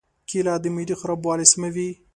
کېله 0.29 0.53
د 0.63 0.65
معدې 0.75 0.95
خرابوالی 1.01 1.45
سموي. 1.53 1.89